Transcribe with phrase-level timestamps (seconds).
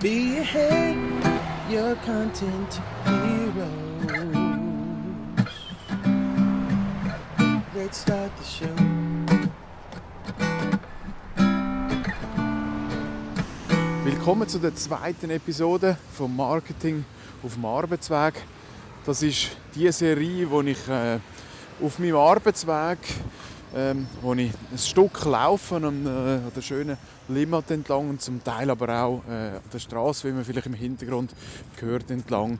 [0.00, 0.96] Be ahead,
[1.68, 3.66] your content heroes.
[7.74, 8.68] Let's start the show.
[14.04, 17.04] Willkommen zu der zweiten Episode vom Marketing
[17.42, 18.34] auf dem Arbeitsweg.
[19.04, 21.18] Das ist die Serie, wo ich äh,
[21.82, 22.98] auf meinem Arbeitsweg,
[23.74, 26.96] ähm, wo ich ein Stück laufe an, äh, an der schönen
[27.28, 30.74] Limmat entlang und zum Teil aber auch äh, an der Straße, wie man vielleicht im
[30.74, 31.34] Hintergrund
[31.80, 32.58] hört, entlang,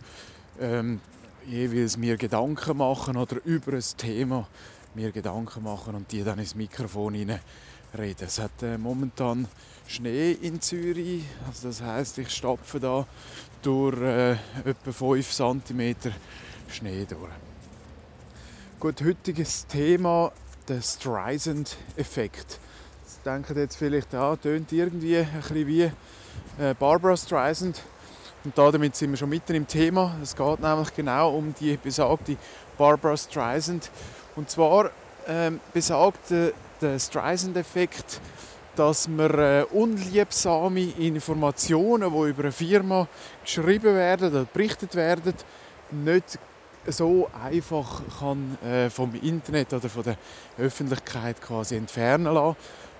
[0.61, 1.01] ähm,
[1.47, 4.47] jeweils mir Gedanken machen oder über ein Thema
[4.95, 8.27] mir Gedanken machen und die dann ins Mikrofon reden.
[8.27, 9.49] Es hat äh, momentan
[9.87, 13.07] Schnee in Zürich, also das heißt, ich stapfe da
[13.63, 14.33] durch äh,
[14.65, 15.95] etwa 5 cm
[16.69, 17.31] Schnee durch.
[18.79, 20.31] Gut, heutiges Thema
[20.69, 22.59] der Streisand-Effekt.
[23.05, 27.83] Das denken jetzt vielleicht, ja, tönt irgendwie ein bisschen wie äh, Barbara Streisand.
[28.45, 30.15] Und damit sind wir schon mitten im Thema.
[30.23, 32.37] Es geht nämlich genau um die besagte
[32.77, 33.91] Barbara Streisand.
[34.37, 34.91] Und zwar
[35.27, 38.21] ähm, besagt der, der Streisand-Effekt,
[38.77, 43.09] dass man äh, unliebsame Informationen, die über eine Firma
[43.43, 45.35] geschrieben werden oder berichtet werden,
[45.91, 46.39] nicht
[46.93, 50.17] so einfach kann äh, vom Internet oder von der
[50.59, 52.57] Öffentlichkeit quasi entfernen lassen.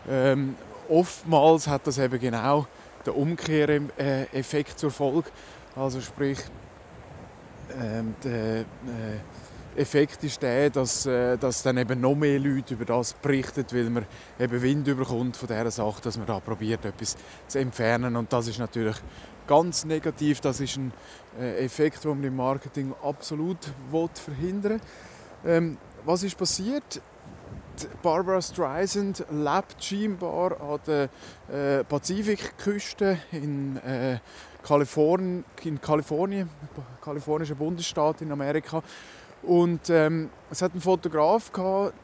[0.09, 0.57] Ähm,
[0.89, 2.67] oftmals hat das eben genau
[3.07, 5.31] den Umkehreffekt zur Folge.
[5.77, 6.39] Also sprich,
[7.81, 8.65] ähm, der äh,
[9.77, 13.91] Effekt ist der, dass, äh, dass dann eben noch mehr Leute über das berichten, weil
[13.91, 14.07] man
[14.39, 17.17] eben Wind bekommt von dieser Sache, dass man da probiert, etwas
[17.47, 18.17] zu entfernen.
[18.17, 18.97] Und das ist natürlich
[19.47, 20.41] ganz negativ.
[20.41, 20.93] Das ist ein
[21.41, 23.59] äh, Effekt, den man im Marketing absolut
[24.15, 24.81] verhindern
[25.45, 25.53] will.
[25.53, 27.01] Ähm, was ist passiert?
[28.03, 31.09] Barbara Streisand lebt scheinbar an der
[31.49, 34.19] äh, Pazifikküste in, äh,
[34.65, 36.51] Kaliforn in Kalifornien,
[37.01, 38.83] kalifornischer Bundesstaat in Amerika.
[39.43, 41.95] Und ähm, es hat einen Fotograf gehabt,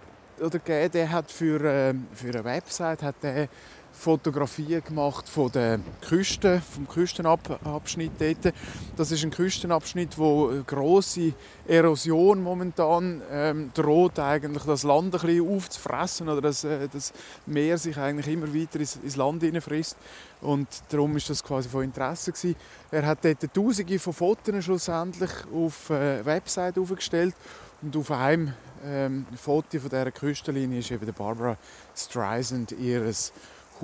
[0.41, 3.49] oder gegeben, der hat für, äh, für eine Website hat der
[3.95, 8.55] Fotografien gemacht von der Küste, vom Küstenabschnitt dort.
[8.97, 11.33] Das ist ein Küstenabschnitt, wo große
[11.67, 17.13] Erosion momentan ähm, droht, eigentlich das Land ein bisschen aufzufressen oder das, äh, das
[17.47, 19.97] Meer sich eigentlich immer weiter ins, ins Land hineinfrisst.
[20.43, 22.57] Und darum ist das quasi von Interesse gewesen.
[22.91, 27.35] Er hat dort Tausende von Fotos schlussendlich auf eine Website aufgestellt
[27.81, 28.53] und auf einem
[28.85, 31.57] ähm, Foto von dieser Küstenlinie ist eben Barbara
[31.97, 33.33] Streisand ihres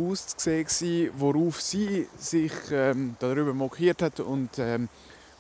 [0.01, 4.89] Haus zu sehen, worauf sie sich ähm, darüber mokiert hat und ähm,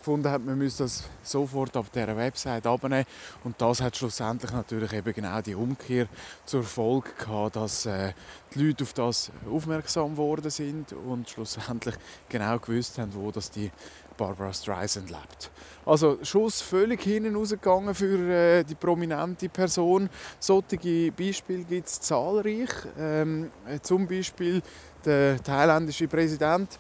[0.00, 3.04] gefunden hat, man müsse das sofort auf dieser Website abnehmen.
[3.44, 6.08] Und das hat schlussendlich natürlich eben genau die Umkehr
[6.44, 8.12] zur Folge gehabt, dass äh,
[8.54, 11.94] die Leute auf das aufmerksam geworden sind und schlussendlich
[12.28, 13.70] genau gewusst haben, wo das die
[14.16, 15.50] Barbara Streisand lebt.
[15.86, 20.10] Also Schuss völlig hinten rausgegangen für äh, die prominente Person.
[20.38, 22.68] Solche Beispiele gibt es zahlreich.
[22.98, 23.50] Ähm,
[23.80, 24.60] zum Beispiel
[25.06, 26.78] der thailändische Präsident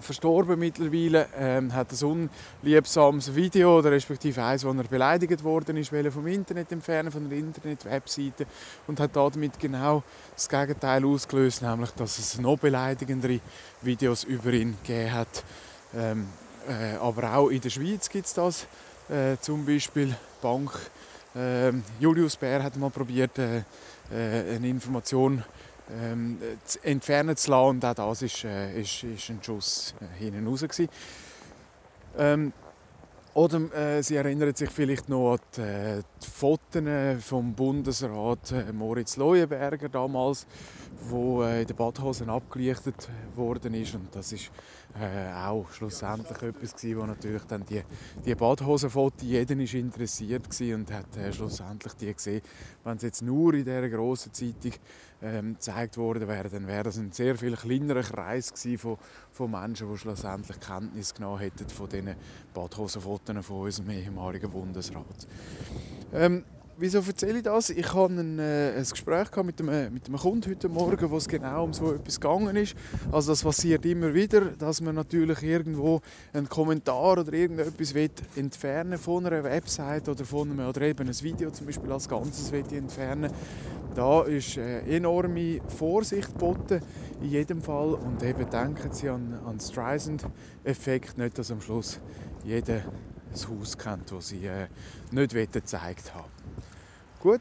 [0.00, 2.28] verstorben mittlerweile, ähm, hat ein
[2.62, 7.38] unliebsames Video oder respektive eins, wo er beleidigt worden ist, vom Internet entfernen, von der
[7.38, 8.46] Internet-Webseite
[8.86, 10.02] und hat damit genau
[10.34, 13.40] das Gegenteil ausgelöst, nämlich, dass es noch beleidigendere
[13.82, 15.44] Videos über ihn gegeben hat.
[15.94, 16.26] Ähm,
[16.68, 18.66] äh, aber auch in der Schweiz gibt es das.
[19.08, 20.70] Äh, zum Beispiel Bank
[21.36, 23.58] äh, Julius Bär hat mal probiert, äh,
[24.10, 25.44] äh, eine Information
[25.90, 26.38] ähm,
[26.82, 27.68] entfernen zu lassen.
[27.68, 28.80] Und auch das ist, äh,
[29.30, 30.62] ein Schuss äh, hinten raus.
[32.18, 32.52] Ähm,
[33.36, 38.72] oder äh, Sie erinnern sich vielleicht noch an die, äh, die Fotos vom Bundesrat äh,
[38.72, 40.46] Moritz Leuenberger damals,
[41.10, 43.94] wo äh, in den Badhosen abgelichtet worden ist.
[43.94, 44.50] Und das ist
[44.98, 47.82] äh, auch schlussendlich etwas gewesen, wo natürlich dann die,
[48.24, 52.40] die Badhosenfotos, jeden ist interessiert war und hat äh, schlussendlich die gesehen.
[52.84, 54.72] Wenn es jetzt nur in dieser grossen Zeitung
[55.22, 58.96] ähm, gezeigt worden wäre, dann wäre das ein sehr viel kleinerer Kreis von,
[59.30, 62.14] von Menschen, die schlussendlich Kenntnis genommen hätten von diesen
[62.54, 65.26] Badhosenfotos von unserem ehemaligen Bundesrat.
[66.12, 66.44] Ähm,
[66.78, 67.70] Wieso erzähle ich das?
[67.70, 71.26] Ich hatte ein, äh, ein Gespräch mit einem, mit einem Kunden heute Morgen, wo es
[71.26, 72.74] genau um so etwas gegangen ist.
[73.10, 76.02] Also das passiert immer wieder, dass man natürlich irgendwo
[76.34, 77.94] einen Kommentar oder irgendetwas
[78.36, 82.52] entfernen von einer Website oder von einem, oder eben ein Video zum Beispiel als Ganzes
[82.52, 83.32] entfernen.
[83.94, 86.82] Da ist äh, enorme Vorsicht geboten
[87.22, 92.00] in jedem Fall und eben denken Sie an den Streisand-Effekt, nicht dass am Schluss
[92.44, 92.82] jeder
[93.36, 94.66] das Haus kennt, das Sie äh,
[95.10, 96.30] nicht gezeigt haben.
[97.20, 97.40] Gut.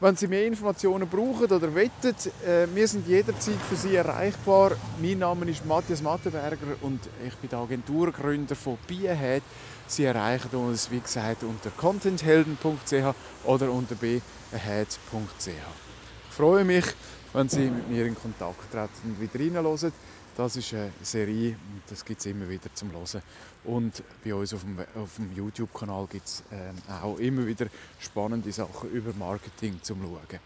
[0.00, 4.72] Wenn Sie mehr Informationen brauchen oder wettet, äh, wir sind jederzeit für Sie erreichbar.
[5.00, 9.44] Mein Name ist Matthias Mattenberger und ich bin der Agenturgründer von Biehead.
[9.86, 13.14] Sie erreichen uns, wie gesagt, unter contenthelden.ch
[13.44, 15.46] oder unter behead.ch.
[15.46, 16.86] Ich freue mich,
[17.32, 19.92] wenn Sie mit mir in Kontakt treten und wieder reinhören.
[20.36, 23.22] Das ist eine Serie und das gibt es immer wieder zum Hören.
[23.64, 24.78] Und bei uns auf dem,
[25.16, 27.66] dem YouTube-Kanal gibt es ähm, auch immer wieder
[28.00, 30.40] spannende Sachen über Marketing zum Schauen.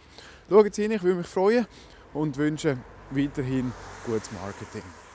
[0.51, 1.67] Schauen Sie hin, ich würde mich freuen
[2.15, 2.79] und wünsche
[3.11, 3.73] weiterhin
[4.05, 5.06] gutes Marketing.